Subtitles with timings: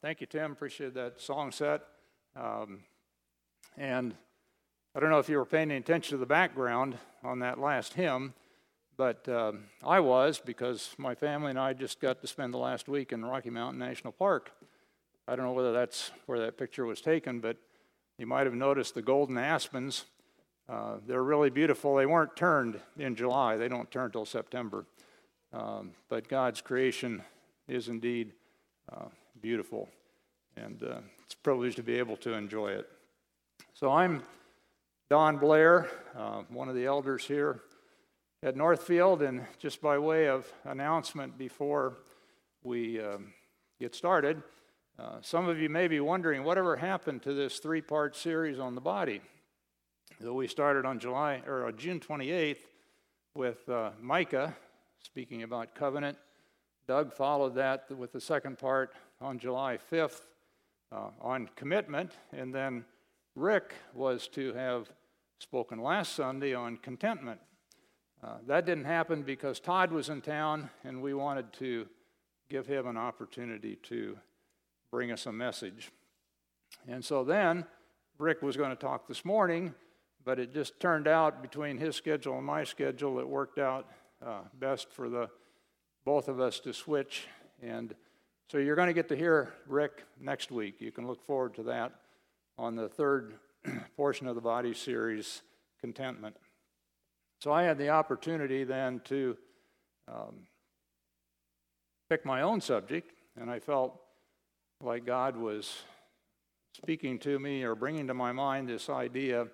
[0.00, 0.52] Thank you, Tim.
[0.52, 1.82] Appreciate that song set.
[2.36, 2.80] Um,
[3.76, 4.14] and
[4.94, 7.94] I don't know if you were paying any attention to the background on that last
[7.94, 8.34] hymn,
[8.96, 12.88] but um, I was because my family and I just got to spend the last
[12.88, 14.52] week in Rocky Mountain National Park.
[15.26, 17.56] I don't know whether that's where that picture was taken, but
[18.18, 20.04] you might have noticed the golden aspens.
[20.68, 21.96] Uh, they're really beautiful.
[21.96, 24.84] They weren't turned in July, they don't turn until September.
[25.52, 27.22] Um, but God's creation
[27.68, 28.32] is indeed
[28.92, 29.06] uh,
[29.42, 29.88] beautiful,
[30.56, 32.88] and uh, it's a privilege to be able to enjoy it.
[33.74, 34.22] So I'm
[35.10, 37.60] Don Blair, uh, one of the elders here
[38.44, 41.94] at Northfield, and just by way of announcement before
[42.62, 43.32] we um,
[43.80, 44.40] get started,
[44.96, 48.80] uh, some of you may be wondering whatever happened to this three-part series on the
[48.80, 49.20] body
[50.20, 52.58] that we started on July or uh, June 28th
[53.34, 54.54] with uh, Micah
[55.00, 56.16] speaking about covenant.
[56.86, 58.92] Doug followed that with the second part
[59.22, 60.22] on July 5th
[60.90, 62.84] uh, on commitment, and then
[63.34, 64.92] Rick was to have
[65.38, 67.40] spoken last Sunday on contentment.
[68.22, 71.86] Uh, that didn't happen because Todd was in town, and we wanted to
[72.48, 74.18] give him an opportunity to
[74.90, 75.90] bring us a message.
[76.86, 77.64] And so then
[78.18, 79.74] Rick was going to talk this morning,
[80.24, 83.88] but it just turned out between his schedule and my schedule, it worked out
[84.24, 85.28] uh, best for the
[86.04, 87.26] both of us to switch.
[87.62, 87.94] And
[88.52, 90.74] so you're going to get to hear Rick next week.
[90.78, 91.92] You can look forward to that
[92.58, 93.36] on the third
[93.96, 95.40] portion of the body series,
[95.80, 96.36] Contentment.
[97.40, 99.38] So I had the opportunity then to
[100.06, 100.40] um,
[102.10, 103.98] pick my own subject, and I felt
[104.82, 105.84] like God was
[106.76, 109.46] speaking to me or bringing to my mind this idea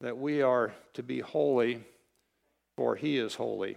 [0.00, 1.84] that we are to be holy,
[2.78, 3.76] for He is holy.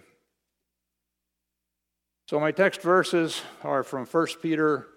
[2.28, 4.88] So my text verses are from 1 Peter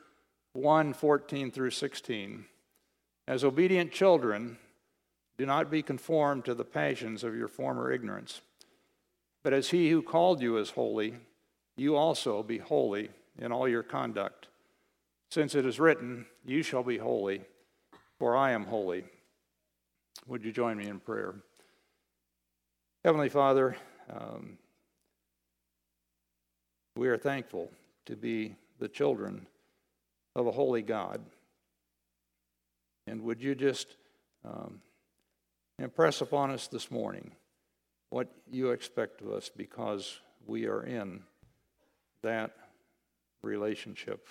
[0.54, 2.46] 1 14 through 16.
[3.26, 4.58] As obedient children,
[5.36, 8.40] do not be conformed to the passions of your former ignorance.
[9.42, 11.14] But as He who called you is holy,
[11.76, 14.48] you also be holy in all your conduct
[15.30, 17.42] since it is written, You shall be holy,
[18.18, 19.04] for I am holy.
[20.26, 21.34] Would you join me in prayer?
[23.04, 23.76] Heavenly Father,
[24.10, 24.58] um,
[26.98, 27.70] we are thankful
[28.06, 29.46] to be the children
[30.34, 31.20] of a holy God.
[33.06, 33.96] And would you just
[34.44, 34.80] um,
[35.78, 37.30] impress upon us this morning
[38.10, 41.22] what you expect of us because we are in
[42.24, 42.56] that
[43.42, 44.26] relationship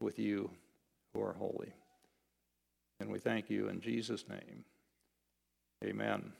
[0.00, 0.50] with you
[1.12, 1.72] who are holy.
[2.98, 4.64] And we thank you in Jesus' name.
[5.84, 6.32] Amen.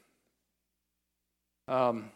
[1.69, 2.11] Um,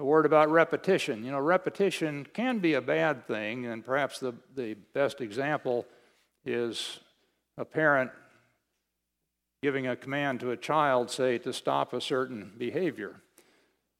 [0.00, 1.22] a word about repetition.
[1.24, 5.86] You know, repetition can be a bad thing, and perhaps the, the best example
[6.44, 7.00] is
[7.58, 8.10] a parent
[9.62, 13.20] giving a command to a child, say, to stop a certain behavior.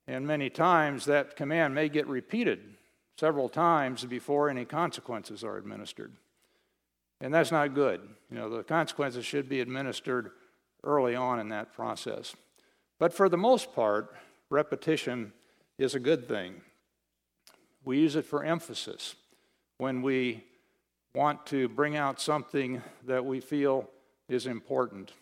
[0.08, 2.60] And many times that command may get repeated
[3.18, 6.12] several times before any consequences are administered.
[7.20, 8.00] And that's not good.
[8.30, 10.30] You know, the consequences should be administered
[10.82, 12.34] early on in that process.
[12.98, 14.16] But for the most part,
[14.48, 15.34] repetition
[15.80, 16.60] is a good thing.
[17.84, 19.14] We use it for emphasis
[19.78, 20.44] when we
[21.14, 23.88] want to bring out something that we feel
[24.28, 25.12] is important.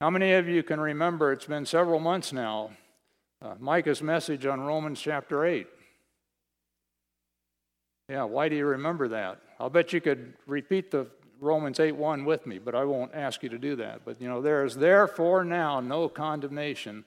[0.00, 2.70] How many of you can remember it's been several months now?
[3.42, 5.66] Uh, Micah's message on Romans chapter 8.
[8.08, 9.40] Yeah, why do you remember that?
[9.60, 11.06] I'll bet you could repeat the
[11.38, 14.06] Romans 8 1 with me, but I won't ask you to do that.
[14.06, 17.04] But you know, there is therefore now no condemnation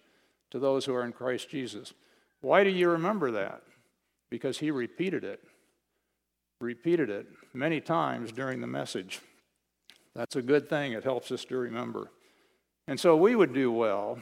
[0.52, 1.94] to those who are in Christ Jesus.
[2.42, 3.62] Why do you remember that?
[4.30, 5.42] Because he repeated it,
[6.62, 9.22] repeated it many times during the message.
[10.16, 12.12] That's a good thing, it helps us to remember.
[12.88, 14.20] And so we would do well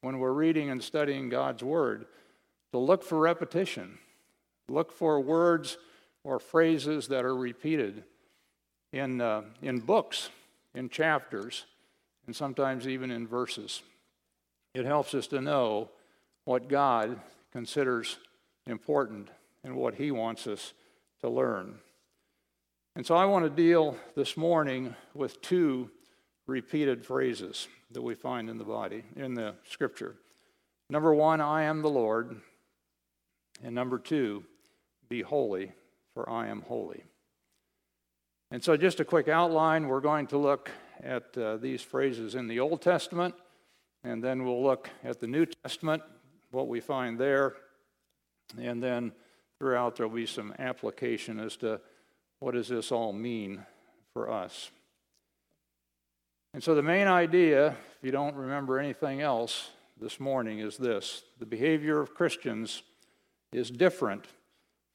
[0.00, 2.06] when we're reading and studying God's Word
[2.72, 3.98] to look for repetition,
[4.68, 5.78] look for words
[6.24, 8.04] or phrases that are repeated
[8.92, 10.30] in, uh, in books,
[10.74, 11.64] in chapters,
[12.26, 13.82] and sometimes even in verses.
[14.74, 15.90] It helps us to know
[16.44, 17.18] what God
[17.52, 18.18] considers
[18.66, 19.28] important
[19.64, 20.72] and what He wants us
[21.20, 21.78] to learn.
[22.96, 25.90] And so I want to deal this morning with two
[26.46, 30.16] repeated phrases that we find in the body, in the scripture.
[30.90, 32.40] Number one, I am the Lord.
[33.62, 34.44] And number two,
[35.08, 35.72] be holy,
[36.14, 37.04] for I am holy.
[38.50, 40.70] And so, just a quick outline we're going to look
[41.02, 43.34] at uh, these phrases in the Old Testament,
[44.02, 46.02] and then we'll look at the New Testament,
[46.50, 47.54] what we find there,
[48.58, 49.12] and then
[49.58, 51.80] throughout there'll be some application as to
[52.40, 53.64] what does this all mean
[54.12, 54.70] for us.
[56.54, 61.22] And so, the main idea, if you don't remember anything else this morning, is this
[61.38, 62.82] the behavior of Christians
[63.52, 64.24] is different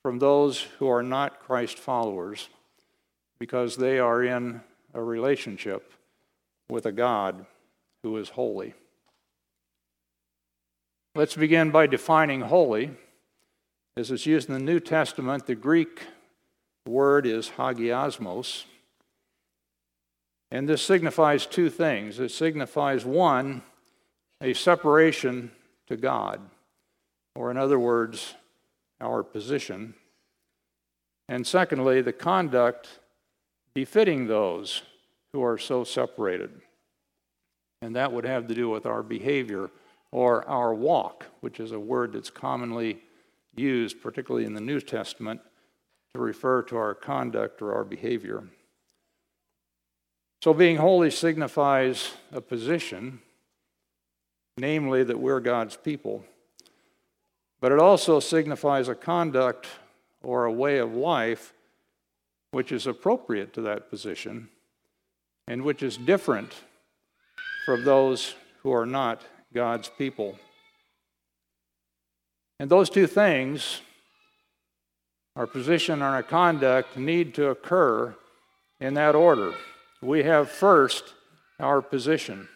[0.01, 2.49] from those who are not Christ followers
[3.39, 4.61] because they are in
[4.93, 5.93] a relationship
[6.69, 7.45] with a God
[8.03, 8.73] who is holy.
[11.15, 12.89] Let's begin by defining holy.
[13.95, 16.01] As it's used in the New Testament, the Greek
[16.87, 18.63] word is hagiasmos.
[20.49, 22.19] And this signifies two things.
[22.19, 23.61] It signifies, one,
[24.41, 25.51] a separation
[25.85, 26.41] to God,
[27.35, 28.33] or in other words,
[28.99, 29.93] our position.
[31.29, 32.89] And secondly, the conduct
[33.75, 34.81] befitting those
[35.31, 36.59] who are so separated.
[37.83, 39.69] And that would have to do with our behavior
[40.13, 43.01] or our walk, which is a word that's commonly
[43.55, 45.41] used, particularly in the New Testament,
[46.13, 48.43] to refer to our conduct or our behavior.
[50.43, 53.21] So, being holy signifies a position,
[54.57, 56.23] namely that we're God's people,
[57.59, 59.67] but it also signifies a conduct
[60.21, 61.53] or a way of life
[62.51, 64.49] which is appropriate to that position
[65.47, 66.53] and which is different
[67.65, 70.37] from those who are not God's people.
[72.59, 73.81] And those two things,
[75.35, 78.15] our position and our conduct, need to occur
[78.79, 79.53] in that order.
[80.01, 81.13] We have first
[81.59, 82.49] our position,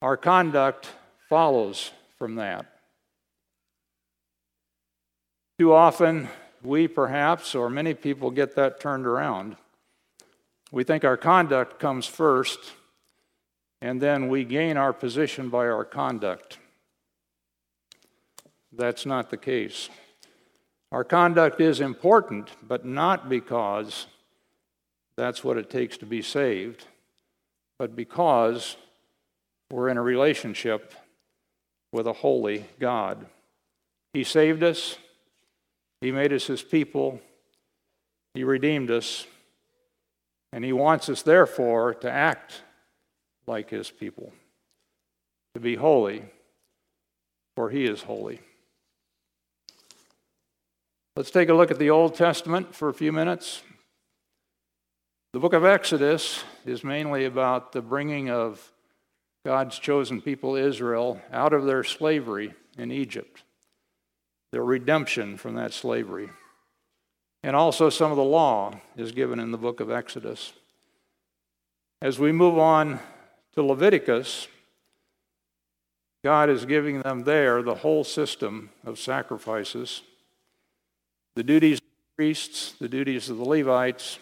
[0.00, 0.88] our conduct
[1.28, 2.66] follows from that.
[5.58, 6.28] Too often,
[6.62, 9.56] we perhaps, or many people, get that turned around.
[10.70, 12.58] We think our conduct comes first,
[13.80, 16.58] and then we gain our position by our conduct.
[18.72, 19.88] That's not the case.
[20.90, 24.06] Our conduct is important, but not because
[25.16, 26.84] that's what it takes to be saved,
[27.78, 28.76] but because
[29.70, 30.94] we're in a relationship
[31.92, 33.26] with a holy God.
[34.12, 34.96] He saved us,
[36.00, 37.20] He made us His people,
[38.34, 39.26] He redeemed us,
[40.52, 42.62] and He wants us, therefore, to act
[43.48, 44.32] like his people,
[45.54, 46.22] to be holy,
[47.56, 48.40] for he is holy.
[51.16, 53.62] Let's take a look at the Old Testament for a few minutes.
[55.32, 58.72] The book of Exodus is mainly about the bringing of
[59.44, 63.42] God's chosen people, Israel, out of their slavery in Egypt,
[64.52, 66.28] their redemption from that slavery.
[67.42, 70.52] And also, some of the law is given in the book of Exodus.
[72.00, 73.00] As we move on
[73.58, 74.46] to Leviticus,
[76.22, 80.02] God is giving them there the whole system of sacrifices,
[81.34, 84.20] the duties of the priests, the duties of the Levites,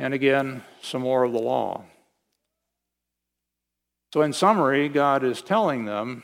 [0.00, 1.84] and again, some more of the law.
[4.14, 6.22] So, in summary, God is telling them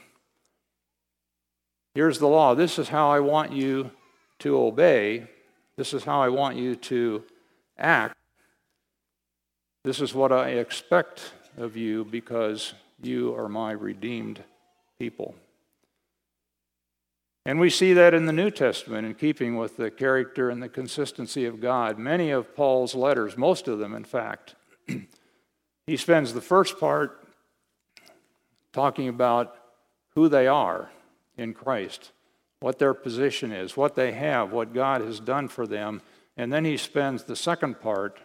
[1.94, 2.55] here's the law.
[2.55, 3.90] This is how I want you
[4.38, 5.26] to obey.
[5.76, 7.22] This is how I want you to
[7.76, 8.16] act.
[9.84, 12.72] This is what I expect of you because
[13.02, 14.42] you are my redeemed
[14.98, 15.34] people.
[17.44, 20.70] And we see that in the New Testament, in keeping with the character and the
[20.70, 21.98] consistency of God.
[21.98, 24.54] Many of Paul's letters, most of them, in fact,
[25.87, 27.23] he spends the first part
[28.73, 29.54] talking about
[30.14, 30.88] who they are
[31.37, 32.11] in Christ,
[32.61, 36.00] what their position is, what they have, what God has done for them.
[36.38, 38.18] And then he spends the second part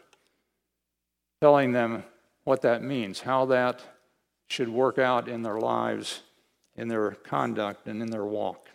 [1.42, 2.04] telling them
[2.44, 3.82] what that means, how that
[4.48, 6.22] should work out in their lives,
[6.76, 8.68] in their conduct, and in their walk.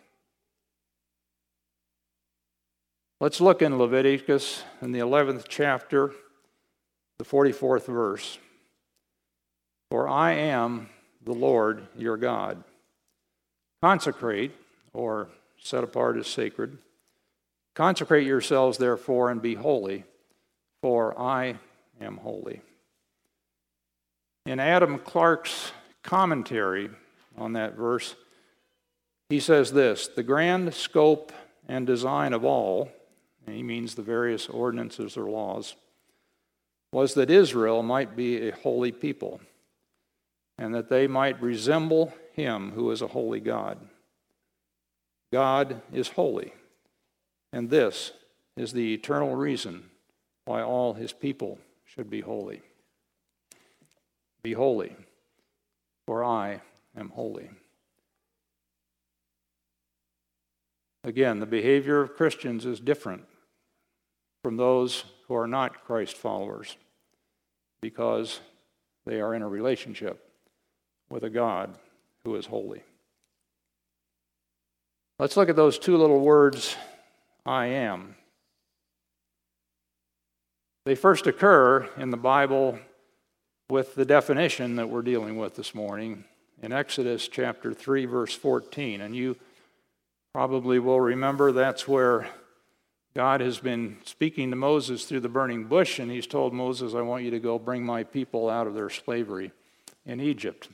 [3.19, 6.11] Let's look in Leviticus in the 11th chapter,
[7.17, 8.39] the 44th verse.
[9.89, 10.89] For I am
[11.23, 12.63] the Lord your God.
[13.81, 14.51] Consecrate,
[14.93, 15.29] or
[15.61, 16.77] set apart as sacred.
[17.73, 20.05] Consecrate yourselves, therefore, and be holy,
[20.81, 21.59] for I
[22.01, 22.61] am holy.
[24.45, 25.71] In Adam Clarke's
[26.03, 26.89] commentary
[27.37, 28.15] on that verse,
[29.29, 31.31] he says this The grand scope
[31.67, 32.91] and design of all,
[33.45, 35.75] and he means the various ordinances or laws,
[36.91, 39.41] was that Israel might be a holy people
[40.57, 43.77] and that they might resemble him who is a holy God.
[45.33, 46.53] God is holy,
[47.51, 48.11] and this
[48.55, 49.89] is the eternal reason
[50.45, 51.59] why all his people
[51.95, 52.61] should be holy.
[54.43, 54.95] Be holy,
[56.05, 56.61] for I
[56.95, 57.49] am holy.
[61.03, 63.23] Again, the behavior of Christians is different
[64.43, 66.77] from those who are not Christ followers
[67.81, 68.39] because
[69.05, 70.31] they are in a relationship
[71.09, 71.77] with a God
[72.23, 72.83] who is holy.
[75.17, 76.75] Let's look at those two little words,
[77.45, 78.15] I am.
[80.85, 82.77] They first occur in the Bible
[83.71, 86.25] with the definition that we're dealing with this morning
[86.61, 89.01] in Exodus chapter 3, verse 14.
[89.01, 89.35] And you
[90.31, 92.27] probably will remember that's where
[93.15, 97.01] God has been speaking to Moses through the burning bush, and he's told Moses, I
[97.01, 99.53] want you to go bring my people out of their slavery
[100.05, 100.69] in Egypt.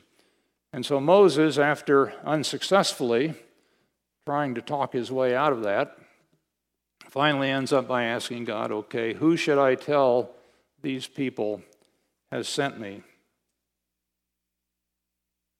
[0.74, 3.32] And so Moses, after unsuccessfully
[4.26, 5.96] trying to talk his way out of that,
[7.12, 10.30] finally ends up by asking God, okay, who should I tell
[10.80, 11.60] these people
[12.30, 13.02] has sent me?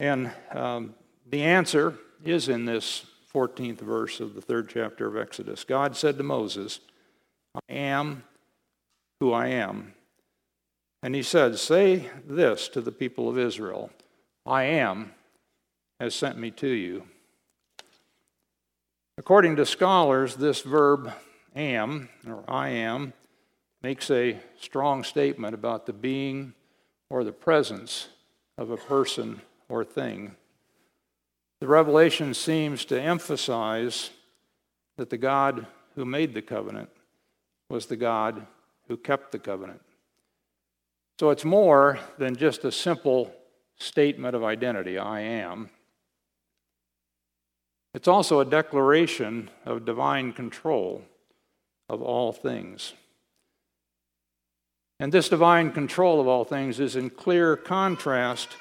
[0.01, 0.95] And um,
[1.29, 3.05] the answer is in this
[3.35, 5.63] 14th verse of the third chapter of Exodus.
[5.63, 6.81] God said to Moses,
[7.55, 8.23] I am
[9.21, 9.93] who I am.
[11.03, 13.91] And he said, Say this to the people of Israel
[14.47, 15.13] I am
[16.01, 17.03] has sent me to you.
[19.19, 21.13] According to scholars, this verb
[21.55, 23.13] am, or I am,
[23.83, 26.55] makes a strong statement about the being
[27.11, 28.09] or the presence
[28.57, 30.37] of a person or thing.
[31.61, 34.11] The revelation seems to emphasize
[34.97, 36.91] that the God who made the covenant
[37.69, 38.47] was the God
[38.89, 39.81] who kept the covenant.
[41.19, 43.33] So it's more than just a simple
[43.79, 45.71] statement of identity I am.
[47.95, 51.03] It's also a declaration of divine control
[51.93, 52.95] of all things.
[54.99, 58.57] And this divine control of all things is in clear contrast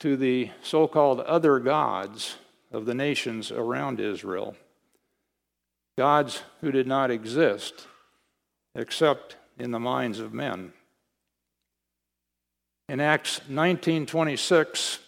[0.00, 2.36] to the so called other gods
[2.70, 4.54] of the nations around Israel.
[5.96, 7.86] Gods who did not exist
[8.74, 10.74] except in the minds of men.
[12.88, 14.98] In Acts 19:26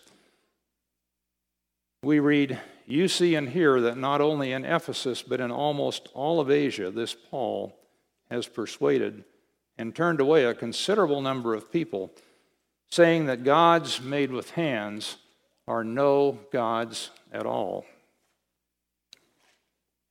[2.02, 6.40] we read, "You see and hear that not only in Ephesus but in almost all
[6.40, 7.78] of Asia this Paul
[8.30, 9.24] has persuaded
[9.76, 12.12] and turned away a considerable number of people."
[12.88, 15.16] saying that gods made with hands
[15.66, 17.84] are no gods at all.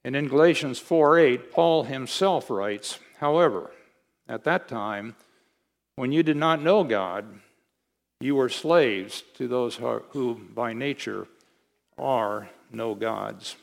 [0.04, 3.72] And in Galatians 4 8, Paul himself writes, However,
[4.28, 5.16] at that time,
[5.96, 7.40] when you did not know God,
[8.20, 9.80] you were slaves to those
[10.10, 11.28] who by nature
[11.98, 13.56] are no gods.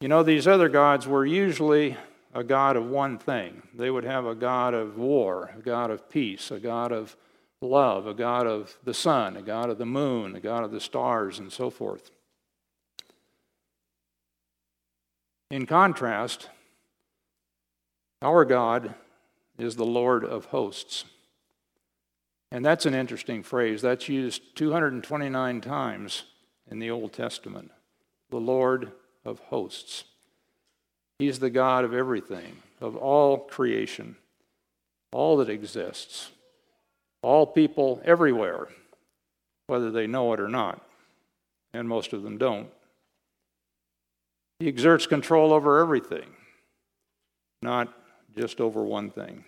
[0.00, 1.96] You know, these other gods were usually
[2.34, 3.62] a god of one thing.
[3.74, 7.16] They would have a god of war, a god of peace, a god of
[7.60, 10.80] love, a God of the sun, a God of the moon, a God of the
[10.80, 12.10] stars, and so forth.
[15.50, 16.48] In contrast,
[18.20, 18.94] our God
[19.58, 21.04] is the Lord of hosts.
[22.50, 23.82] And that's an interesting phrase.
[23.82, 26.24] That's used 229 times
[26.70, 27.70] in the Old Testament.
[28.30, 28.92] The Lord
[29.24, 30.04] of hosts.
[31.18, 34.16] He's the God of everything, of all creation,
[35.12, 36.30] all that exists
[37.26, 38.68] all people everywhere,
[39.66, 40.80] whether they know it or not,
[41.72, 42.68] and most of them don't.
[44.60, 46.28] He exerts control over everything,
[47.62, 47.92] not
[48.36, 49.44] just over one thing.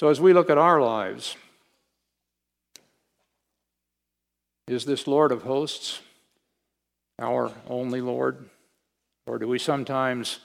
[0.00, 1.36] So, as we look at our lives,
[4.66, 6.00] is this Lord of hosts
[7.18, 8.48] our only Lord?
[9.26, 10.40] Or do we sometimes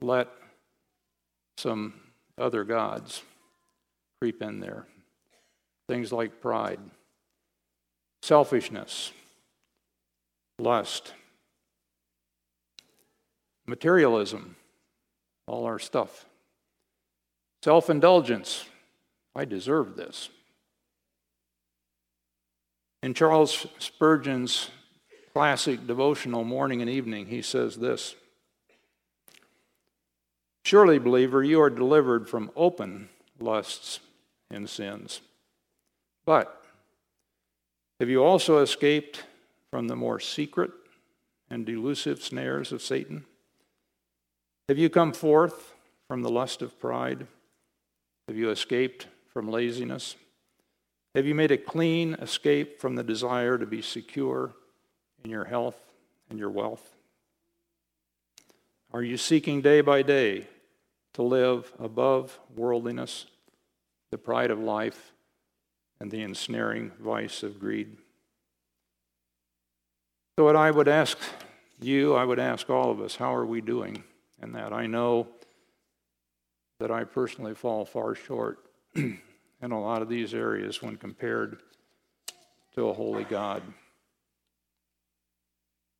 [0.00, 0.28] let
[1.60, 1.94] some
[2.38, 3.22] other gods
[4.20, 4.86] creep in there.
[5.88, 6.80] Things like pride,
[8.22, 9.12] selfishness,
[10.58, 11.14] lust,
[13.66, 14.56] materialism,
[15.46, 16.24] all our stuff,
[17.62, 18.64] self indulgence.
[19.34, 20.28] I deserve this.
[23.02, 24.70] In Charles Spurgeon's
[25.32, 28.14] classic devotional morning and evening, he says this
[30.64, 34.00] Surely, believer, you are delivered from open lusts
[34.50, 35.22] and sins.
[36.26, 36.62] But
[37.98, 39.24] have you also escaped
[39.70, 40.70] from the more secret
[41.48, 43.24] and delusive snares of Satan?
[44.68, 45.74] Have you come forth
[46.06, 47.26] from the lust of pride?
[48.28, 50.16] Have you escaped from laziness?
[51.14, 54.52] Have you made a clean escape from the desire to be secure
[55.24, 55.78] in your health
[56.28, 56.96] and your wealth?
[58.92, 60.46] Are you seeking day by day
[61.14, 63.26] to live above worldliness
[64.10, 65.12] the pride of life,
[66.00, 67.96] and the ensnaring vice of greed.
[70.36, 71.18] So, what I would ask
[71.80, 74.02] you, I would ask all of us, how are we doing
[74.40, 75.28] and that I know
[76.80, 78.58] that I personally fall far short
[79.62, 81.58] in a lot of these areas when compared
[82.74, 83.62] to a holy God.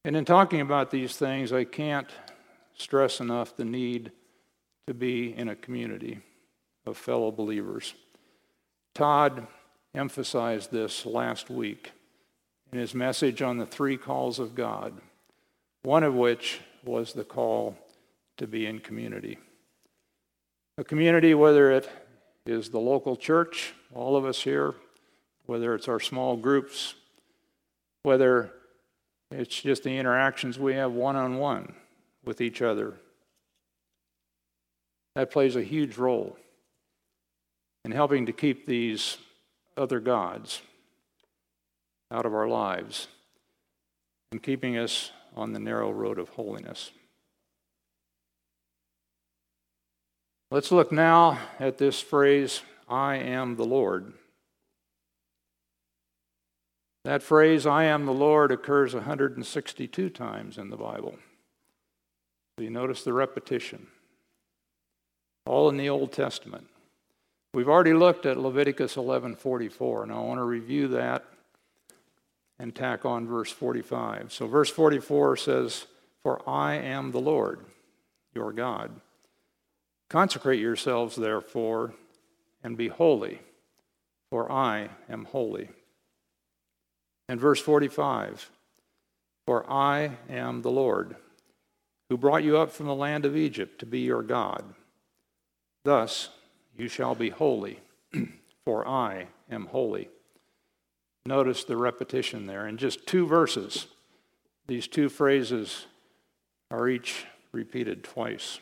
[0.04, 2.08] And in talking about these things, I can't
[2.74, 4.12] stress enough the need
[4.86, 6.20] to be in a community
[6.86, 7.94] of fellow believers.
[8.94, 9.46] Todd
[9.94, 11.92] emphasized this last week
[12.72, 15.00] in his message on the three calls of God,
[15.82, 17.76] one of which was the call
[18.38, 19.38] to be in community.
[20.78, 21.88] A community, whether it
[22.46, 24.74] is the local church, all of us here,
[25.46, 26.94] whether it's our small groups,
[28.02, 28.52] whether
[29.30, 31.74] it's just the interactions we have one on one
[32.24, 32.94] with each other.
[35.14, 36.36] That plays a huge role
[37.84, 39.18] in helping to keep these
[39.76, 40.62] other gods
[42.10, 43.08] out of our lives
[44.32, 46.90] and keeping us on the narrow road of holiness.
[50.52, 54.14] Let's look now at this phrase, I am the Lord.
[57.04, 61.14] That phrase, I am the Lord, occurs 162 times in the Bible.
[62.58, 63.86] So you notice the repetition.
[65.46, 66.66] All in the Old Testament.
[67.54, 71.24] We've already looked at Leviticus 11:44, and I want to review that
[72.58, 74.32] and tack on verse 45.
[74.32, 75.86] So verse 44 says,
[76.24, 77.64] "For I am the Lord,
[78.34, 79.00] your God.
[80.10, 81.94] Consecrate yourselves therefore
[82.64, 83.40] and be holy,
[84.28, 85.70] for I am holy."
[87.28, 88.50] And verse 45,
[89.46, 91.16] "For I am the Lord,
[92.08, 94.74] who brought you up from the land of Egypt to be your God.
[95.84, 96.30] Thus
[96.76, 97.80] you shall be holy,
[98.64, 100.10] for I am holy."
[101.24, 102.66] Notice the repetition there.
[102.66, 103.86] In just two verses,
[104.66, 105.86] these two phrases
[106.68, 108.58] are each repeated twice.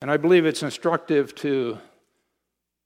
[0.00, 1.78] And I believe it's instructive to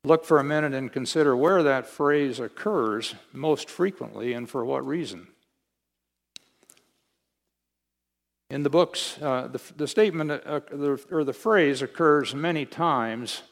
[0.04, 4.86] look for a minute and consider where that phrase occurs most frequently and for what
[4.86, 5.28] reason.
[8.50, 13.42] In the books, uh, the, the, statement uh, the, or the phrase occurs many times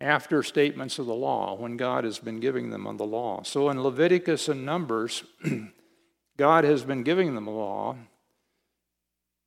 [0.00, 3.42] after statements of the law, when God has been giving them on the law.
[3.42, 5.22] So in Leviticus and Numbers,
[6.36, 7.96] God has been giving them a law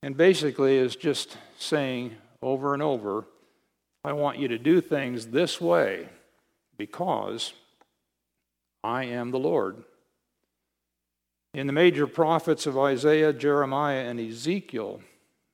[0.02, 3.26] and basically is just saying over and over,
[4.06, 6.08] I want you to do things this way
[6.78, 7.54] because
[8.84, 9.84] I am the Lord.
[11.56, 15.02] In the major prophets of Isaiah, Jeremiah, and Ezekiel,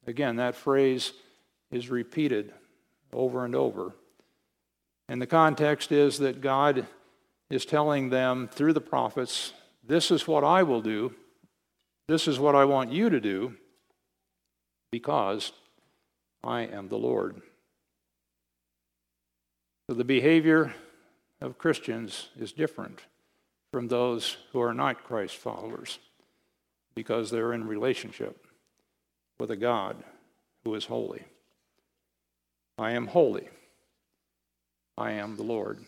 [0.06, 1.14] again, that phrase
[1.72, 2.52] is repeated
[3.14, 3.94] over and over.
[5.08, 6.86] And the context is that God
[7.50, 11.16] is telling them through the prophets, This is what I will do.
[12.10, 13.56] This is what I want you to do
[14.92, 15.54] because
[16.44, 17.42] I am the Lord.
[19.91, 20.73] So the behavior
[21.41, 23.01] of Christians is different
[23.73, 25.99] from those who are not Christ followers
[26.95, 28.47] because they're in relationship
[29.38, 29.97] with a God
[30.63, 31.25] who is holy.
[32.77, 33.49] I am holy.
[34.97, 35.84] I am the Lord.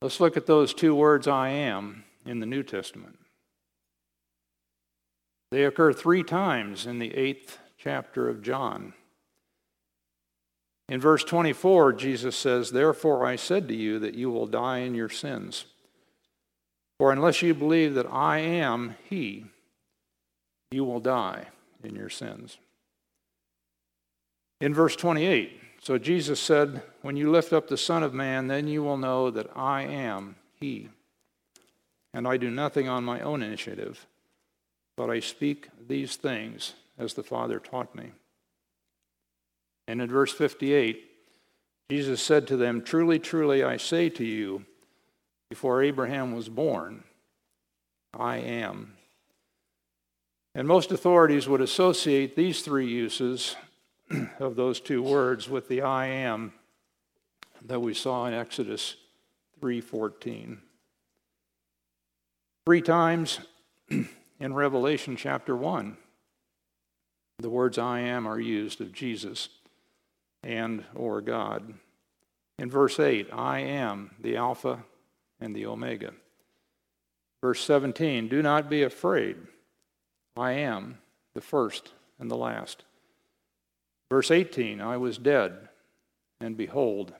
[0.00, 3.18] Let's look at those two words, I am, in the New Testament.
[5.50, 8.92] They occur three times in the eighth chapter of John.
[10.88, 14.94] In verse 24, Jesus says, Therefore I said to you that you will die in
[14.94, 15.64] your sins.
[16.98, 19.46] For unless you believe that I am He,
[20.70, 21.48] you will die
[21.82, 22.58] in your sins.
[24.60, 28.68] In verse 28, so Jesus said, When you lift up the Son of Man, then
[28.68, 30.88] you will know that I am He.
[32.14, 34.06] And I do nothing on my own initiative,
[34.96, 38.12] but I speak these things as the Father taught me.
[39.88, 41.04] And in verse 58,
[41.90, 44.64] Jesus said to them, Truly, truly, I say to you,
[45.48, 47.04] before Abraham was born,
[48.12, 48.94] I am.
[50.54, 53.56] And most authorities would associate these three uses
[54.40, 56.52] of those two words with the I am
[57.64, 58.96] that we saw in Exodus
[59.60, 60.58] 3:14.
[62.64, 63.40] Three times
[63.90, 65.96] in Revelation chapter 1,
[67.38, 69.48] the words I am are used of Jesus
[70.46, 71.74] and or God.
[72.58, 74.84] In verse 8, I am the Alpha
[75.40, 76.12] and the Omega.
[77.42, 79.36] Verse 17, do not be afraid.
[80.36, 80.98] I am
[81.34, 82.84] the first and the last.
[84.08, 85.68] Verse 18 I was dead,
[86.40, 87.12] and behold,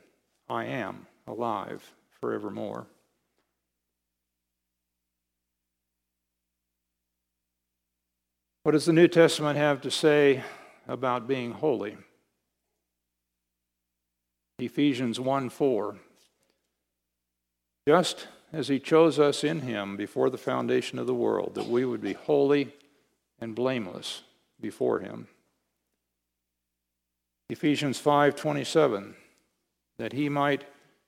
[0.48, 2.86] I am alive forevermore.
[8.62, 10.42] What does the New Testament have to say
[10.88, 11.96] about being holy?
[14.58, 15.96] Ephesians 1 4.
[17.86, 21.84] Just as he chose us in him before the foundation of the world, that we
[21.84, 22.74] would be holy
[23.40, 24.22] and blameless
[24.60, 25.28] before him.
[27.48, 29.14] Ephesians 5:27
[29.98, 30.64] that he might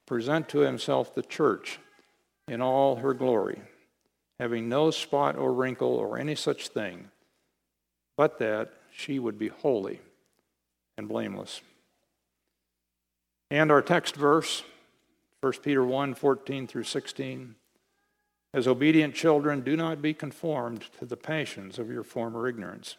[0.06, 1.78] present to himself the church
[2.46, 3.60] in all her glory
[4.38, 7.10] having no spot or wrinkle or any such thing
[8.16, 10.00] but that she would be holy
[10.96, 11.60] and blameless.
[13.50, 14.62] And our text verse
[15.40, 17.54] 1 Peter 1 14 through 16.
[18.54, 22.96] As obedient children, do not be conformed to the passions of your former ignorance.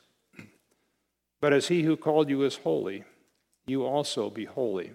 [1.42, 3.04] But as he who called you is holy,
[3.66, 4.94] you also be holy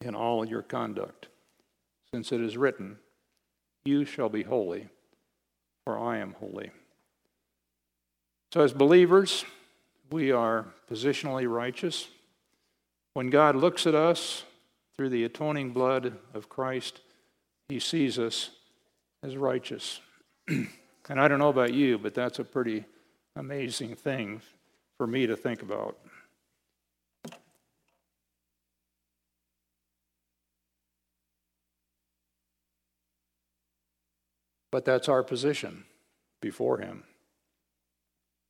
[0.00, 1.28] in all your conduct.
[2.12, 2.98] Since it is written,
[3.84, 4.88] You shall be holy,
[5.84, 6.70] for I am holy.
[8.52, 9.44] So, as believers,
[10.10, 12.08] we are positionally righteous.
[13.12, 14.44] When God looks at us,
[14.98, 17.00] through the atoning blood of Christ,
[17.68, 18.50] he sees us
[19.22, 20.00] as righteous.
[20.48, 20.68] and
[21.08, 22.84] I don't know about you, but that's a pretty
[23.36, 24.42] amazing thing
[24.96, 25.96] for me to think about.
[34.72, 35.84] But that's our position
[36.42, 37.04] before Him.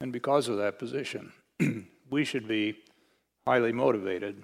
[0.00, 1.32] And because of that position,
[2.10, 2.78] we should be
[3.46, 4.42] highly motivated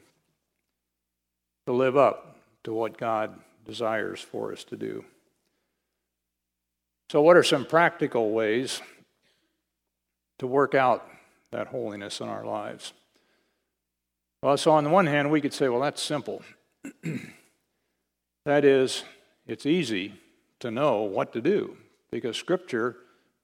[1.66, 5.04] to live up to what God desires for us to do.
[7.10, 8.80] So, what are some practical ways
[10.38, 11.06] to work out
[11.52, 12.92] that holiness in our lives?
[14.42, 16.42] Well, so on the one hand, we could say, well, that's simple.
[18.44, 19.04] that is,
[19.46, 20.14] it's easy
[20.60, 21.76] to know what to do
[22.10, 22.96] because Scripture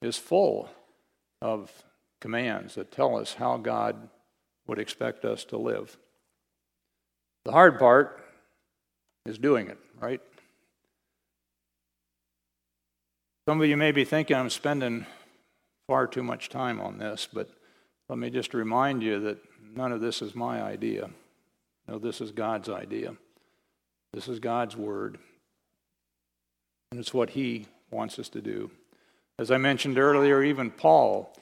[0.03, 0.69] is full
[1.41, 1.71] of
[2.21, 4.09] commands that tell us how God
[4.67, 5.97] would expect us to live.
[7.45, 8.21] The hard part
[9.27, 10.21] is doing it, right?
[13.49, 15.07] Some of you may be thinking I'm spending
[15.89, 17.51] far too much time on this, but
[18.09, 19.39] let me just remind you that
[19.75, 21.11] none of this is my idea.
[21.89, 23.17] No, this is God's idea.
[24.13, 25.19] This is God's word.
[26.91, 28.71] And it's what He wants us to do.
[29.39, 31.33] As I mentioned earlier, even Paul,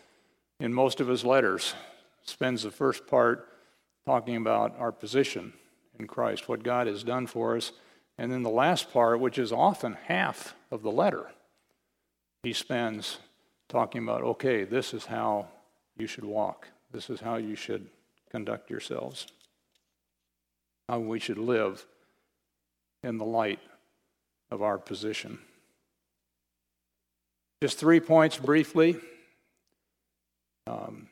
[0.61, 1.75] in most of his letters,
[2.23, 3.49] spends the first part
[4.07, 5.53] talking about our position
[5.99, 7.73] in Christ, what God has done for us.
[8.17, 11.27] And then the last part, which is often half of the letter,
[12.43, 13.19] he spends
[13.69, 15.49] talking about okay, this is how
[15.97, 17.89] you should walk, this is how you should
[18.31, 19.27] conduct yourselves,
[20.89, 21.87] how we should live
[23.03, 23.61] in the light
[24.51, 25.39] of our position.
[27.63, 28.97] Just three points briefly.
[30.67, 31.09] Um,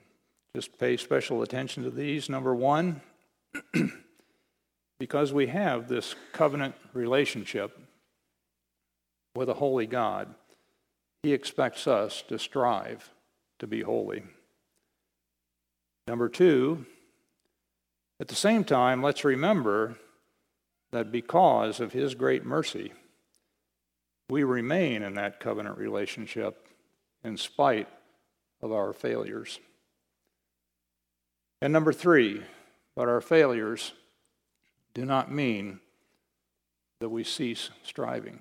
[0.55, 2.29] just pay special attention to these.
[2.29, 3.01] Number one,
[4.99, 7.79] because we have this covenant relationship
[9.35, 10.35] with a holy God,
[11.23, 13.11] He expects us to strive
[13.59, 14.23] to be holy.
[16.09, 16.87] Number two,
[18.21, 19.97] at the same time, let's remember
[20.93, 22.93] that because of His great mercy,
[24.31, 26.67] we remain in that covenant relationship
[27.23, 27.89] in spite
[28.63, 29.61] of our failures.
[31.61, 32.43] And number three,
[32.95, 33.93] but our failures
[34.97, 35.79] do not mean
[37.01, 38.41] that we cease striving.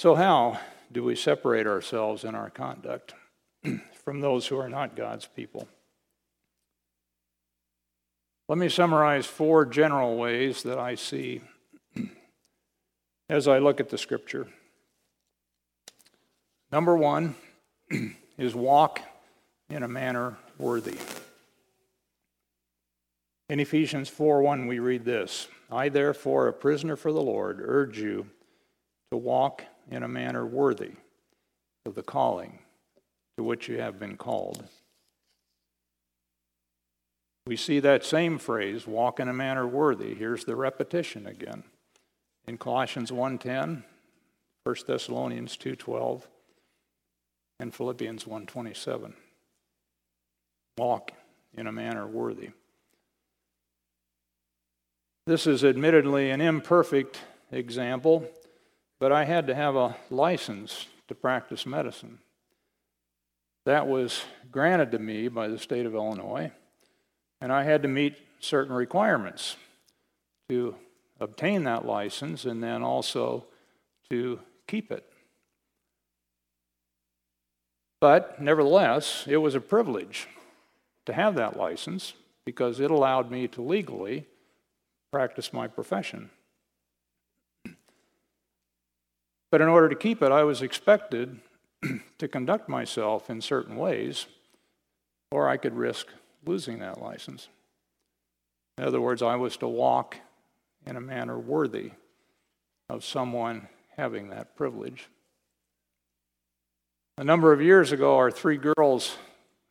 [0.00, 0.58] So, how
[0.90, 3.14] do we separate ourselves in our conduct
[4.04, 5.68] from those who are not God's people?
[8.48, 11.42] Let me summarize four general ways that I see
[13.28, 14.48] as I look at the scripture.
[16.72, 17.36] Number one
[18.36, 19.00] is walk
[19.70, 20.98] in a manner worthy.
[23.48, 28.30] In Ephesians 4:1 we read this, I therefore a prisoner for the Lord urge you
[29.12, 30.94] to walk in a manner worthy
[31.84, 32.58] of the calling
[33.36, 34.68] to which you have been called.
[37.46, 40.14] We see that same phrase, walk in a manner worthy.
[40.14, 41.62] Here's the repetition again.
[42.48, 43.84] In Colossians 1:10,
[44.64, 46.26] 1 Thessalonians 2:12,
[47.60, 49.14] and Philippians 1:27.
[50.78, 51.12] Walk
[51.54, 52.50] in a manner worthy.
[55.26, 58.30] This is admittedly an imperfect example,
[59.00, 62.20] but I had to have a license to practice medicine.
[63.64, 66.52] That was granted to me by the state of Illinois,
[67.40, 69.56] and I had to meet certain requirements
[70.48, 70.76] to
[71.18, 73.46] obtain that license and then also
[74.08, 75.04] to keep it.
[78.00, 80.28] But nevertheless, it was a privilege
[81.04, 82.12] to have that license
[82.44, 84.24] because it allowed me to legally
[85.12, 86.30] practice my profession.
[89.50, 91.40] But in order to keep it, I was expected
[92.18, 94.26] to conduct myself in certain ways,
[95.30, 96.08] or I could risk
[96.44, 97.48] losing that license.
[98.78, 100.18] In other words, I was to walk
[100.84, 101.92] in a manner worthy
[102.88, 105.08] of someone having that privilege.
[107.18, 109.16] A number of years ago, our three girls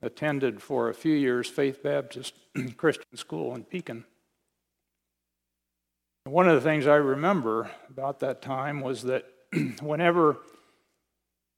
[0.02, 2.34] attended for a few years Faith Baptist
[2.78, 4.04] Christian School in Pekin.
[6.26, 9.26] One of the things I remember about that time was that
[9.80, 10.38] whenever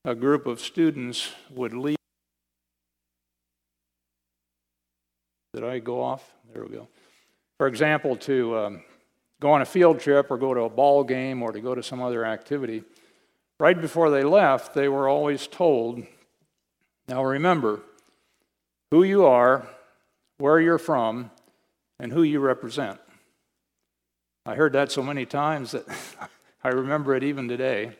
[0.03, 1.95] a group of students would leave,
[5.53, 6.33] did I go off?
[6.53, 6.89] There we go.
[7.57, 8.83] For example, to um,
[9.39, 11.81] go on a field trip or go to a ball game or to go to
[11.81, 12.83] some other activity,
[13.61, 16.03] right before they left, they were always told,
[17.07, 17.79] now remember
[18.91, 19.65] who you are,
[20.39, 21.31] where you're from,
[22.01, 22.99] and who you represent.
[24.47, 25.85] I heard that so many times that
[26.63, 27.91] I remember it even today.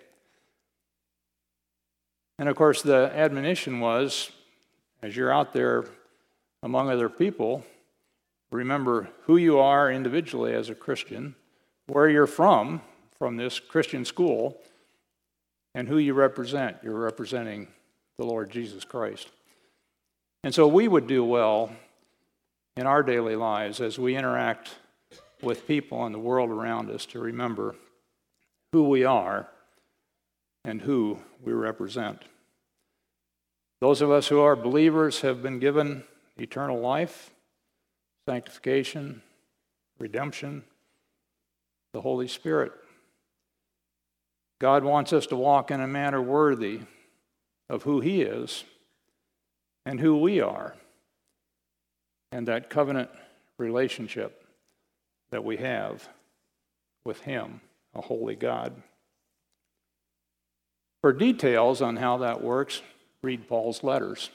[2.40, 4.32] And of course, the admonition was
[5.04, 5.84] as you're out there
[6.64, 7.66] among other people,
[8.50, 11.36] remember who you are individually as a Christian,
[11.88, 12.82] where you're from,
[13.20, 14.58] from this Christian school,
[15.76, 16.78] and who you represent.
[16.82, 17.68] You're representing
[18.18, 19.28] the Lord Jesus Christ.
[20.46, 21.72] And so we would do well
[22.78, 24.70] in our daily lives as we interact
[25.41, 27.76] with people in the world around us to remember
[28.71, 29.47] who we are
[30.65, 32.23] and who we represent.
[33.80, 36.04] Those of us who are believers have been given
[36.38, 37.32] eternal life,
[38.28, 39.21] sanctification,
[40.00, 40.63] redemption,
[41.93, 42.71] the Holy Spirit.
[44.60, 46.82] God wants us to walk in a manner worthy
[47.69, 48.63] of who He is
[49.86, 50.76] and who we are,
[52.32, 53.10] and that covenant
[53.58, 54.47] relationship
[55.30, 56.08] that we have
[57.04, 57.62] with Him,
[57.96, 58.74] a holy God.
[61.02, 62.82] For details on how that works,
[63.22, 64.30] read Paul's letters.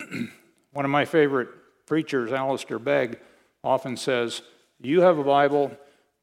[0.72, 1.48] One of my favorite
[1.86, 3.18] preachers, Alistair Begg,
[3.62, 4.42] often says,
[4.80, 5.76] You have a Bible,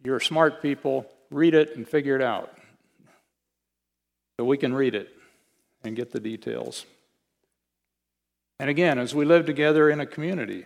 [0.04, 2.58] you're smart people, read it and figure it out.
[4.38, 5.10] So we can read it
[5.84, 6.86] and get the details.
[8.60, 10.65] And again, as we live together in a community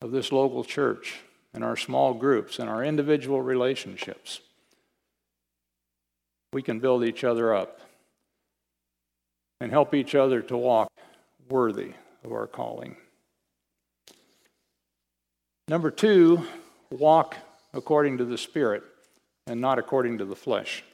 [0.00, 1.20] of this local church,
[1.56, 4.40] in our small groups, in our individual relationships,
[6.52, 7.80] we can build each other up
[9.60, 10.88] and help each other to walk
[11.48, 12.96] worthy of our calling.
[15.68, 16.46] Number two,
[16.90, 17.36] walk
[17.72, 18.84] according to the Spirit
[19.46, 20.84] and not according to the flesh.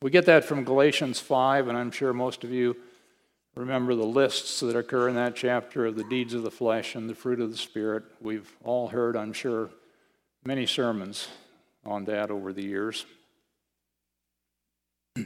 [0.00, 2.76] We get that from Galatians 5, and I'm sure most of you
[3.54, 7.08] remember the lists that occur in that chapter of the deeds of the flesh and
[7.08, 8.04] the fruit of the Spirit.
[8.20, 9.70] We've all heard, I'm sure,
[10.44, 11.28] many sermons
[11.84, 13.06] on that over the years.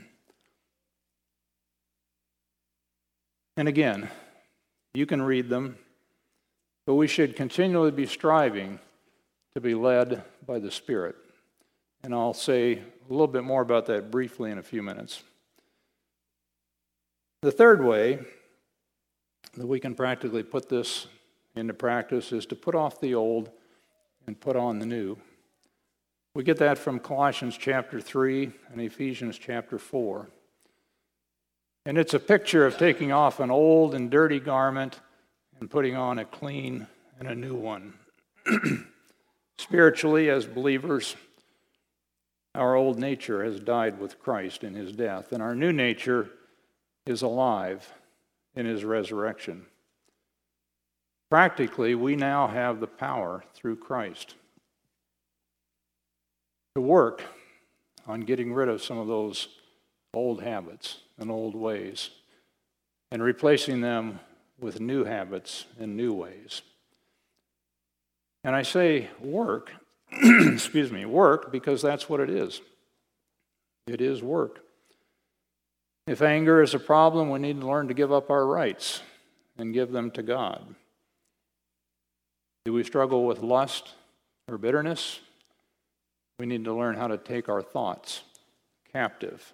[3.57, 4.09] And again,
[4.95, 5.77] you can read them,
[6.87, 8.79] but we should continually be striving
[9.55, 11.17] to be led by the Spirit.
[12.05, 15.25] And I'll say a little bit more about that briefly in a few minutes.
[17.41, 18.19] The third way
[19.57, 21.07] that we can practically put this
[21.55, 23.51] into practice is to put off the old
[24.27, 25.17] and put on the new.
[26.35, 30.29] We get that from Colossians chapter 3 and Ephesians chapter 4.
[31.87, 34.99] And it's a picture of taking off an old and dirty garment
[35.61, 36.89] and putting on a clean
[37.21, 37.95] and a new one.
[39.59, 41.15] Spiritually, as believers,
[42.57, 46.31] our old nature has died with Christ in his death, and our new nature
[47.09, 47.95] is alive
[48.55, 49.65] in his resurrection.
[51.31, 54.35] Practically, we now have the power through Christ
[56.75, 57.25] to work
[58.07, 59.49] on getting rid of some of those
[60.13, 62.11] old habits and old ways
[63.11, 64.21] and replacing them
[64.61, 66.61] with new habits and new ways.
[68.45, 69.73] And I say work,
[70.13, 72.61] excuse me, work because that's what it is.
[73.87, 74.61] It is work.
[76.09, 79.03] If anger is a problem, we need to learn to give up our rights
[79.57, 80.75] and give them to God.
[82.65, 83.95] Do we struggle with lust
[84.49, 85.21] or bitterness?
[86.39, 88.23] We need to learn how to take our thoughts
[88.93, 89.53] captive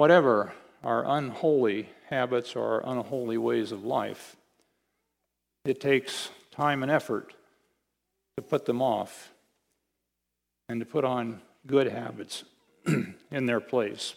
[0.00, 0.50] whatever
[0.82, 4.34] our unholy habits or our unholy ways of life,
[5.66, 7.34] it takes time and effort
[8.36, 9.30] to put them off
[10.70, 12.44] and to put on good habits
[13.30, 14.14] in their place.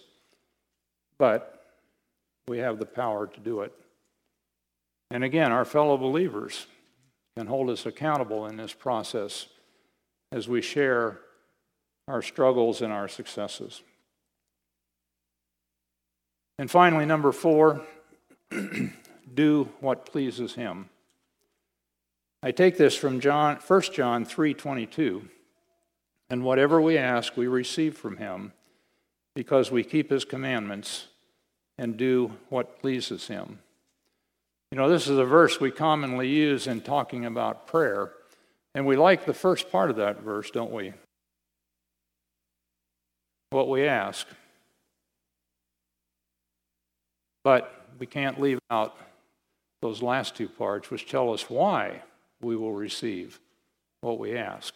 [1.24, 1.64] But
[2.50, 3.72] we have the power to do it.
[5.10, 6.68] And again, our fellow believers
[7.38, 9.48] can hold us accountable in this process
[10.34, 11.22] as we share
[12.10, 13.84] our struggles and our successes.
[16.60, 17.86] And finally, number four,
[19.34, 20.90] do what pleases him.
[22.42, 25.30] I take this from John, 1 John 3:22.
[26.30, 28.52] And whatever we ask, we receive from him
[29.36, 31.08] because we keep his commandments
[31.78, 33.60] and do what pleases him.
[34.72, 38.12] You know, this is a verse we commonly use in talking about prayer,
[38.74, 40.94] and we like the first part of that verse, don't we?
[43.52, 44.26] What we ask.
[47.44, 48.96] But we can't leave out
[49.82, 52.02] those last two parts, which tell us why
[52.42, 53.40] we will receive
[54.02, 54.74] what we ask.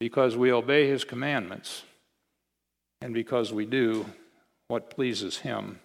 [0.00, 1.82] Because we obey his commandments,
[3.00, 4.06] and because we do
[4.68, 5.80] what pleases him.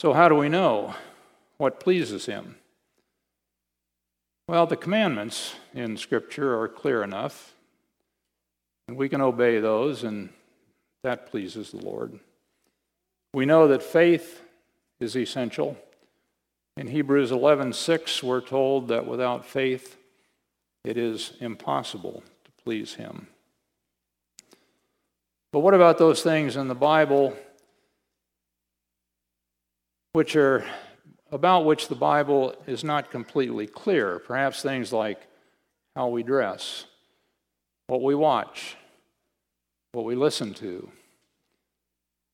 [0.00, 0.94] So, how do we know
[1.56, 2.56] what pleases him?
[4.46, 7.54] Well, the commandments in Scripture are clear enough,
[8.86, 10.30] and we can obey those, and
[11.02, 12.18] that pleases the Lord.
[13.34, 14.42] We know that faith
[15.00, 15.76] is essential.
[16.76, 19.96] In Hebrews 11:6 we're told that without faith
[20.84, 23.28] it is impossible to please him.
[25.52, 27.36] But what about those things in the Bible
[30.12, 30.64] which are
[31.30, 34.18] about which the Bible is not completely clear.
[34.18, 35.20] Perhaps things like
[35.94, 36.86] how we dress,
[37.86, 38.76] what we watch,
[39.92, 40.90] what we listen to,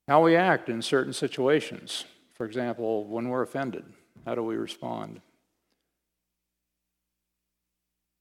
[0.09, 2.05] how we act in certain situations.
[2.35, 3.85] For example, when we're offended,
[4.25, 5.21] how do we respond?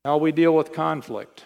[0.04, 1.46] How we deal with conflict,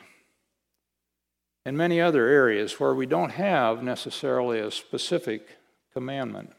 [1.67, 5.57] and many other areas where we don't have necessarily a specific
[5.91, 6.53] commandment.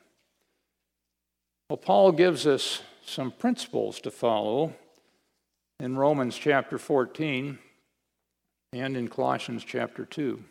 [1.71, 4.75] Well, Paul gives us some principles to follow
[5.81, 7.59] in Romans chapter 14
[8.75, 10.44] and in Colossians chapter 2.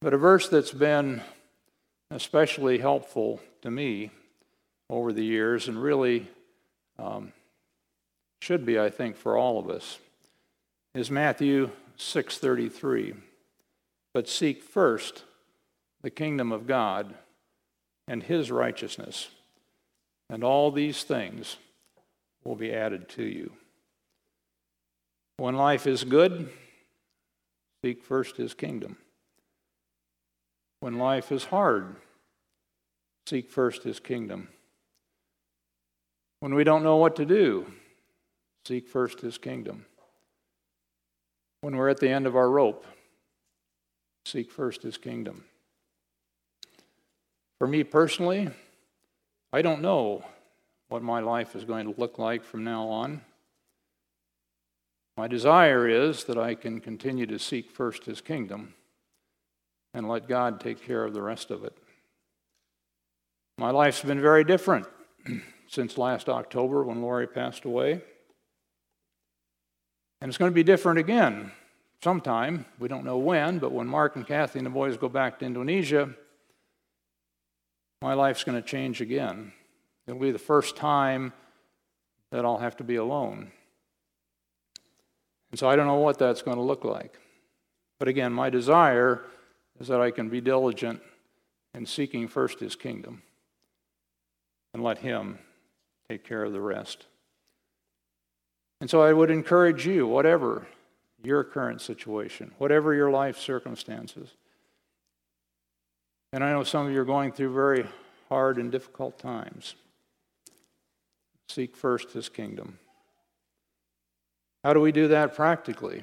[0.00, 1.20] But a verse that's been
[2.10, 4.12] especially helpful to me
[4.88, 6.26] over the years and really
[6.98, 7.34] um,
[8.40, 9.98] should be, I think, for all of us
[10.94, 13.14] is Matthew 6:33.
[14.14, 15.24] But seek first
[16.02, 17.16] the kingdom of God
[18.06, 19.30] and his righteousness,
[20.28, 21.56] and all these things
[22.44, 23.56] will be added to you.
[25.36, 26.52] When life is good,
[27.84, 28.98] seek first his kingdom.
[30.80, 31.96] When life is hard,
[33.26, 34.48] seek first his kingdom.
[36.40, 37.72] When we don't know what to do,
[38.66, 39.86] seek first his kingdom.
[41.62, 42.84] When we're at the end of our rope,
[44.26, 45.44] seek first his kingdom.
[47.58, 48.50] For me personally,
[49.52, 50.24] I don't know
[50.88, 53.22] what my life is going to look like from now on.
[55.16, 58.74] My desire is that I can continue to seek first His kingdom
[59.94, 61.76] and let God take care of the rest of it.
[63.58, 64.86] My life's been very different
[65.68, 68.02] since last October when Lori passed away.
[70.22, 71.50] And it's going to be different again
[72.00, 72.64] sometime.
[72.78, 75.44] We don't know when, but when Mark and Kathy and the boys go back to
[75.44, 76.10] Indonesia,
[78.00, 79.52] my life's going to change again.
[80.06, 81.32] It'll be the first time
[82.30, 83.50] that I'll have to be alone.
[85.50, 87.18] And so I don't know what that's going to look like.
[87.98, 89.24] But again, my desire
[89.80, 91.02] is that I can be diligent
[91.74, 93.22] in seeking first his kingdom
[94.72, 95.40] and let him
[96.08, 97.06] take care of the rest.
[98.82, 100.66] And so I would encourage you, whatever
[101.22, 104.30] your current situation, whatever your life circumstances,
[106.32, 107.86] and I know some of you are going through very
[108.28, 109.76] hard and difficult times.
[111.48, 112.80] Seek first his kingdom.
[114.64, 116.02] How do we do that practically?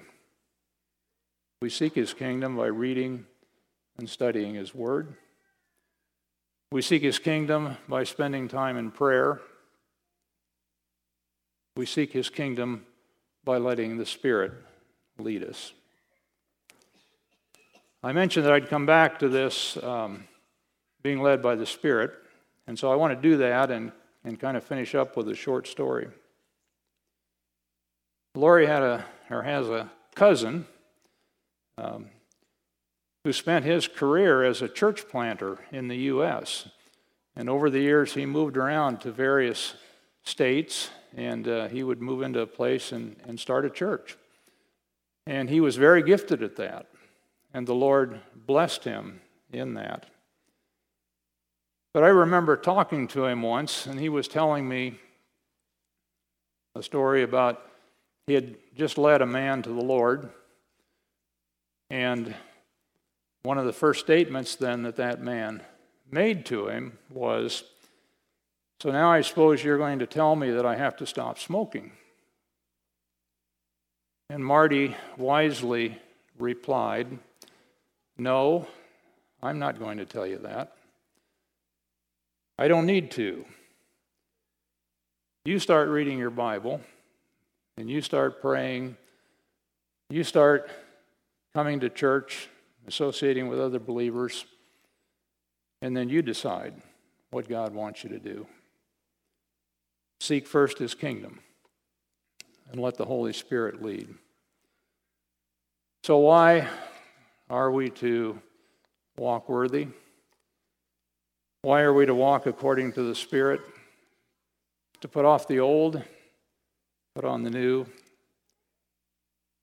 [1.62, 3.26] We seek his kingdom by reading
[3.98, 5.18] and studying his word.
[6.72, 9.42] We seek his kingdom by spending time in prayer.
[11.80, 12.86] We seek his kingdom
[13.46, 14.52] by letting the Spirit
[15.18, 15.72] lead us.
[18.04, 20.26] I mentioned that I'd come back to this um,
[21.02, 22.12] being led by the Spirit,
[22.68, 23.94] and so I want to do that and,
[24.26, 26.10] and kind of finish up with a short story.
[28.36, 30.66] Lori had a, or has a cousin
[31.78, 32.08] um,
[33.24, 36.68] who spent his career as a church planter in the U.S.
[37.38, 39.76] And over the years, he moved around to various
[40.26, 44.18] states, and uh, he would move into a place and, and start a church.
[45.26, 46.88] And he was very gifted at that.
[47.54, 50.06] And the Lord blessed him in that.
[51.94, 55.00] But I remember talking to him once, and he was telling me
[56.76, 57.66] a story about
[58.28, 60.30] he had just led a man to the Lord.
[61.90, 62.36] And
[63.42, 65.64] one of the first statements then that that man
[66.12, 67.64] made to him was,
[68.82, 71.92] So now I suppose you're going to tell me that I have to stop smoking.
[74.30, 75.98] And Marty wisely
[76.38, 77.20] replied,
[78.18, 78.68] No,
[79.44, 80.74] I'm not going to tell you that.
[82.58, 83.46] I don't need to.
[85.44, 86.80] You start reading your Bible
[87.78, 88.98] and you start praying,
[90.10, 90.70] you start
[91.54, 92.50] coming to church,
[92.88, 94.46] associating with other believers,
[95.82, 96.76] and then you decide
[97.32, 98.46] what God wants you to do.
[100.20, 101.40] Seek first his kingdom
[102.72, 104.14] and let the Holy Spirit lead.
[106.04, 106.68] So, why
[107.50, 108.40] are we to
[109.18, 109.88] walk worthy?
[111.62, 113.62] Why are we to walk according to the Spirit?
[115.02, 116.02] To put off the old,
[117.16, 117.86] put on the new,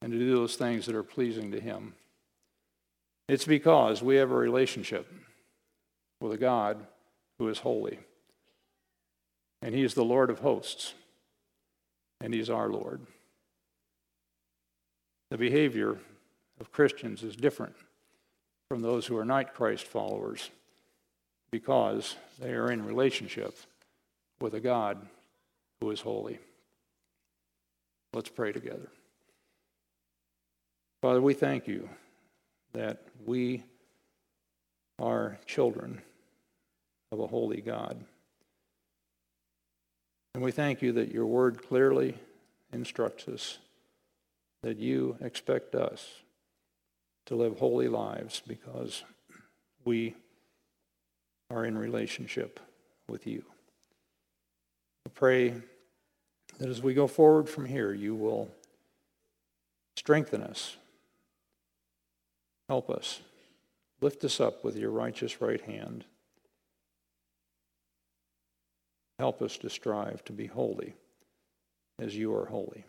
[0.03, 1.95] and to do those things that are pleasing to Him.
[3.29, 5.11] It's because we have a relationship
[6.21, 6.87] with a God
[7.39, 7.99] who is holy.
[9.67, 10.95] And He is the Lord of hosts,
[12.21, 13.01] and He's our Lord.
[15.31, 15.99] The behavior
[16.61, 17.75] of Christians is different
[18.69, 20.51] from those who are not Christ followers
[21.51, 23.59] because they are in relationship
[24.41, 25.05] with a God
[25.81, 26.39] who is holy.
[28.13, 28.89] Let's pray together.
[31.03, 31.89] Father, we thank you
[32.73, 33.65] that we
[35.01, 36.03] are children
[37.11, 38.05] of a holy God.
[40.37, 42.15] And we thank you that your word clearly
[42.71, 43.57] instructs us
[44.63, 46.07] that you expect us
[47.25, 49.03] to live holy lives because
[49.87, 50.15] we
[51.51, 52.61] are in relationship
[53.09, 53.47] with you.
[55.07, 55.55] I pray
[56.59, 58.51] that as we go forward from here, you will
[59.97, 60.77] strengthen us,
[62.69, 63.23] help us,
[64.03, 66.05] lift us up with your righteous right hand.
[69.19, 70.95] Help us to strive to be holy
[71.99, 72.85] as you are holy.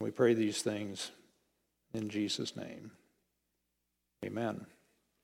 [0.00, 1.10] We pray these things
[1.94, 2.92] in Jesus' name.
[4.24, 4.66] Amen.